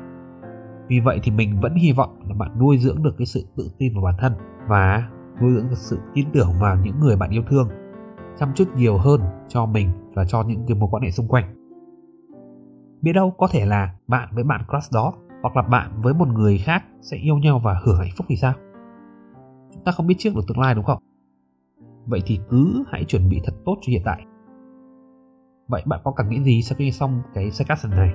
Vì 0.89 1.01
vậy 1.01 1.21
thì 1.23 1.31
mình 1.31 1.61
vẫn 1.61 1.75
hy 1.75 1.93
vọng 1.93 2.21
là 2.29 2.35
bạn 2.35 2.59
nuôi 2.59 2.79
dưỡng 2.79 3.03
được 3.03 3.15
cái 3.19 3.27
sự 3.27 3.45
tự 3.57 3.71
tin 3.79 3.95
vào 3.95 4.05
bản 4.05 4.15
thân 4.19 4.33
và 4.69 5.11
nuôi 5.41 5.53
dưỡng 5.55 5.69
được 5.69 5.79
sự 5.79 5.99
tin 6.15 6.27
tưởng 6.33 6.51
vào 6.61 6.77
những 6.77 7.01
người 7.01 7.17
bạn 7.17 7.31
yêu 7.31 7.43
thương 7.49 7.69
chăm 8.39 8.49
chút 8.55 8.69
nhiều 8.77 8.99
hơn 8.99 9.21
cho 9.49 9.67
mình 9.67 9.91
và 10.15 10.25
cho 10.25 10.43
những 10.43 10.65
cái 10.69 10.77
mối 10.77 10.89
quan 10.93 11.03
hệ 11.03 11.11
xung 11.11 11.29
quanh. 11.29 11.57
Biết 13.03 13.13
đâu 13.13 13.35
có 13.39 13.49
thể 13.51 13.67
là 13.67 13.95
bạn 14.07 14.29
với 14.33 14.45
bạn 14.45 14.61
crush 14.69 14.93
đó 14.93 15.13
hoặc 15.43 15.57
là 15.57 15.63
bạn 15.63 15.91
với 16.03 16.15
một 16.15 16.29
người 16.29 16.59
khác 16.59 16.85
sẽ 17.01 17.17
yêu 17.17 17.37
nhau 17.37 17.61
và 17.65 17.81
hưởng 17.85 17.99
hạnh 17.99 18.11
phúc 18.17 18.27
thì 18.29 18.37
sao? 18.37 18.53
Chúng 19.75 19.85
ta 19.85 19.93
không 19.93 20.07
biết 20.07 20.15
trước 20.19 20.35
được 20.35 20.43
tương 20.49 20.59
lai 20.59 20.75
đúng 20.75 20.85
không? 20.85 20.99
Vậy 22.07 22.23
thì 22.27 22.41
cứ 22.51 22.85
hãy 22.89 23.05
chuẩn 23.05 23.29
bị 23.29 23.41
thật 23.45 23.55
tốt 23.65 23.77
cho 23.81 23.91
hiện 23.91 24.03
tại 24.05 24.27
vậy 25.69 25.83
bạn 25.87 26.01
có 26.05 26.13
cảm 26.13 26.29
nghĩ 26.29 26.43
gì 26.43 26.63
sau 26.63 26.77
khi 26.77 26.93
xong 26.93 27.23
cái 27.35 27.51
session 27.51 27.97
này 27.97 28.15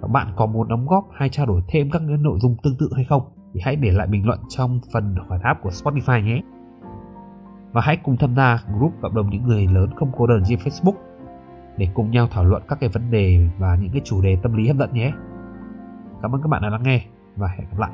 và 0.00 0.08
bạn 0.08 0.32
có 0.36 0.46
muốn 0.46 0.68
đóng 0.68 0.86
góp 0.86 1.08
hay 1.12 1.28
trao 1.28 1.46
đổi 1.46 1.62
thêm 1.68 1.90
các 1.90 2.02
nội 2.02 2.38
dung 2.40 2.56
tương 2.62 2.76
tự 2.78 2.90
hay 2.96 3.04
không 3.04 3.22
thì 3.54 3.60
hãy 3.64 3.76
để 3.76 3.90
lại 3.90 4.06
bình 4.06 4.26
luận 4.26 4.38
trong 4.48 4.80
phần 4.92 5.14
hỏi 5.28 5.38
đáp 5.42 5.58
của 5.62 5.70
Spotify 5.70 6.24
nhé 6.24 6.42
và 7.72 7.80
hãy 7.80 7.96
cùng 7.96 8.16
tham 8.16 8.36
gia 8.36 8.64
group 8.78 8.92
cộng 9.02 9.14
đồng 9.14 9.30
những 9.30 9.42
người 9.42 9.66
lớn 9.66 9.90
không 9.96 10.12
cô 10.16 10.26
đơn 10.26 10.42
trên 10.46 10.58
Facebook 10.58 10.94
để 11.76 11.88
cùng 11.94 12.10
nhau 12.10 12.28
thảo 12.30 12.44
luận 12.44 12.62
các 12.68 12.80
cái 12.80 12.88
vấn 12.88 13.10
đề 13.10 13.48
và 13.58 13.76
những 13.76 13.92
cái 13.92 14.00
chủ 14.04 14.22
đề 14.22 14.36
tâm 14.42 14.52
lý 14.52 14.68
hấp 14.68 14.76
dẫn 14.76 14.92
nhé. 14.92 15.12
Cảm 16.22 16.34
ơn 16.34 16.42
các 16.42 16.48
bạn 16.48 16.62
đã 16.62 16.68
lắng 16.68 16.82
nghe 16.82 17.04
và 17.36 17.48
hẹn 17.48 17.68
gặp 17.70 17.78
lại. 17.78 17.90